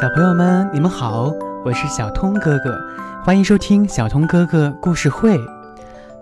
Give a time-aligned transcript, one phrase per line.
[0.00, 1.32] 小朋友们，你们好，
[1.64, 2.78] 我是小通哥哥，
[3.24, 5.36] 欢迎收听小通哥哥故事会。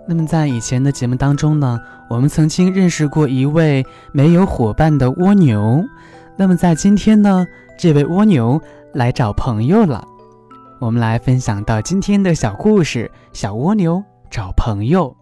[0.08, 1.78] 那么在以前的节目当中呢，
[2.08, 5.84] 我们曾经认识过一位没有伙伴的蜗牛。
[6.38, 7.46] 那么在今天呢，
[7.78, 8.58] 这位蜗牛
[8.94, 10.02] 来找朋友了。
[10.80, 15.14] 我们来分享到今天的小故事：小蜗牛找朋友。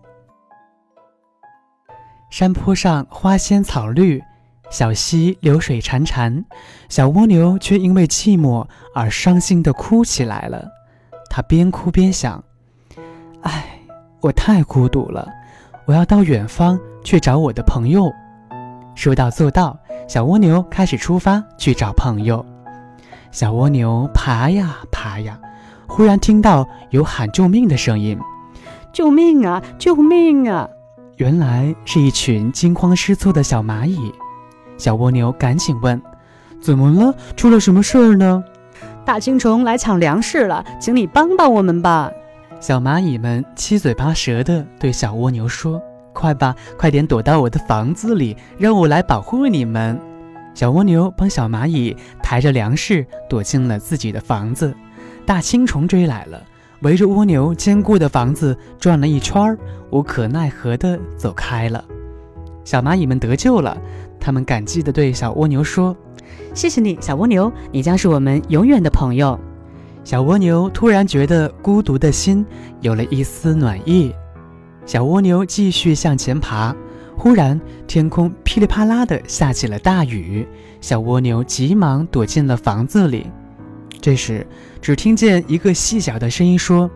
[2.30, 4.22] 山坡上花鲜草绿，
[4.70, 6.44] 小溪流水潺潺，
[6.88, 10.68] 小蜗牛却因为寂寞而伤心地哭起来了。
[11.30, 12.42] 它边哭边想
[13.42, 13.78] ：“唉，
[14.20, 15.28] 我太孤独了，
[15.86, 18.12] 我要到远方去找我的朋友。”
[18.96, 22.44] 说到做到，小蜗牛开始出发去找朋友。
[23.30, 25.38] 小蜗牛爬呀爬呀，
[25.88, 28.18] 忽然听到有喊救命的声音
[28.92, 29.62] ：“救命啊！
[29.78, 30.68] 救命啊！”
[31.18, 34.12] 原来是一群惊慌失措的小蚂蚁，
[34.76, 36.00] 小蜗牛赶紧问
[36.60, 37.14] ：“怎么了？
[37.36, 38.42] 出了什么事儿呢？”
[39.04, 42.10] 大青虫来抢粮食了，请你帮帮我们吧！
[42.60, 45.82] 小蚂蚁们七嘴八舌地对小蜗牛说
[46.14, 50.00] ：“快吧，快点躲到我的房子里，让我来保护你们。”
[50.54, 54.74] 小蜗牛帮小蚂蚁抬着粮食躲进了自己的房子，
[55.26, 56.42] 大青虫追来了。
[56.80, 59.56] 围着蜗牛坚固的房子转了一圈，
[59.90, 61.84] 无可奈何地走开了。
[62.64, 63.76] 小蚂蚁们得救了，
[64.18, 65.94] 他们感激地对小蜗牛说
[66.54, 69.38] ：“谢谢你，小蜗牛，你将是我们永远的朋友。”
[70.02, 72.44] 小蜗牛突然觉得孤独的心
[72.80, 74.14] 有了一丝暖意。
[74.84, 76.74] 小蜗牛继续向前爬，
[77.16, 80.46] 忽然天空噼里啪啦地下起了大雨，
[80.80, 83.26] 小蜗牛急忙躲进了房子里。
[84.00, 84.46] 这时，
[84.82, 86.90] 只听见一个细小的声音说：“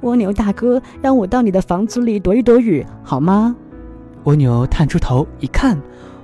[0.00, 3.54] 蜗牛大哥，让我到你的房子里躲一躲雨，好吗？”
[4.24, 5.80] 蜗牛探出头一看，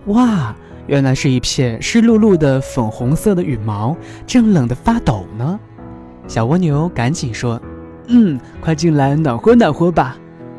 [0.07, 0.55] 哇，
[0.87, 3.97] 原来是一片湿漉漉的粉红色的羽毛，
[4.27, 5.59] 正冷得发抖呢。
[6.27, 7.61] 小蜗牛赶紧说
[8.09, 10.17] ：“嗯，快进来暖和暖和吧。”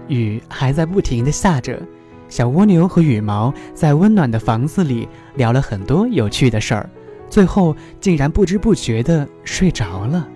[0.07, 1.79] 雨还在不停地下着，
[2.27, 6.89] 小蜗牛和羽毛在温暖的房子里聊了很多有趣的事儿。
[7.29, 10.27] 最后竟然不知不觉地睡着了。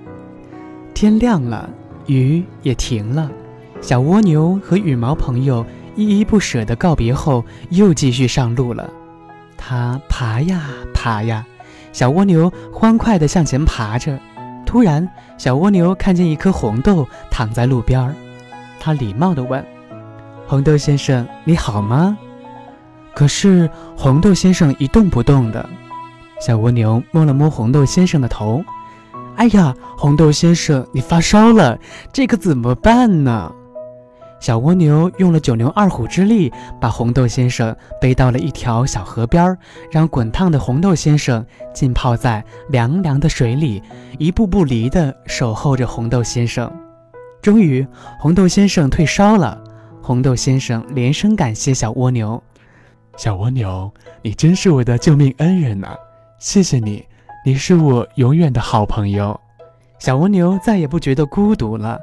[0.94, 1.68] 天亮了，
[2.06, 3.32] 雨也停了。
[3.82, 8.90] 小蜗牛和羽毛朋友依依不舍地告别后，又继续上路了。
[9.58, 10.62] 它爬呀
[10.94, 11.46] 爬呀，
[11.92, 14.20] 小蜗牛欢快地向前爬着。
[14.66, 18.16] 突然，小蜗牛看见一颗红豆躺在路边儿，
[18.80, 19.64] 它礼貌地问
[20.48, 22.18] ：“红豆先生，你好吗？”
[23.14, 25.70] 可是红豆先生一动不动的。
[26.42, 28.64] 小蜗牛摸了摸红豆先生的头，
[29.36, 31.78] 哎呀，红豆先生，你发烧了，
[32.12, 33.52] 这可怎么办呢？
[34.44, 39.58] 小蜗牛用了九牛二虎之力，把红豆先生背到了一条小河边儿，
[39.90, 43.82] 让滚烫的红豆先生浸泡在凉凉的水里，
[44.18, 46.70] 一步不离地守候着红豆先生。
[47.42, 47.88] 终于，
[48.20, 49.58] 红豆先生退烧了。
[50.02, 52.44] 红豆先生连声感谢小蜗牛
[53.16, 53.90] ：“小蜗牛，
[54.22, 55.96] 你真是我的救命恩人呐！”
[56.38, 57.06] 谢谢你，
[57.46, 59.40] 你是我永远的好朋友。
[60.00, 61.98] 小蜗牛再也不觉得孤独了，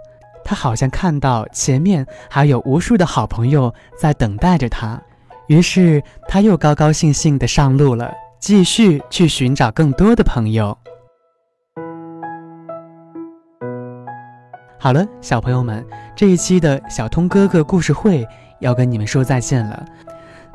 [0.51, 5.01] 他好像看到前面还有无数的好朋友在等待着他，
[5.47, 10.77] 于是他又高高兴兴地上路了，继续去寻找更多的朋友。
[14.81, 18.27] 好了，小朋友们，这一期的小通哥哥故事会
[18.59, 19.85] 要跟你们说再见了。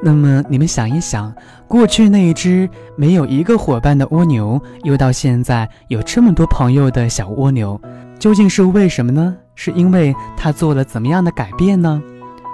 [0.04, 1.34] 那么你们想一想，
[1.70, 7.80] 过去那一只没有一个伙伴的蜗牛，又到现在有这么多朋友的小蜗牛，
[8.20, 9.38] 究竟是为什么呢？
[9.56, 12.02] 是因为他做了怎么样的改变呢？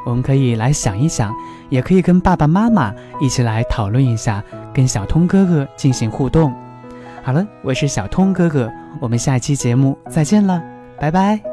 [0.05, 1.31] 我们可以来想一想，
[1.69, 6.53] 也可以跟爸爸妈妈一起来讨论一下，跟小通哥哥进行互动。
[7.23, 10.61] 好了，我是小通哥哥，我们下期节目再见了，
[10.99, 11.50] 拜拜。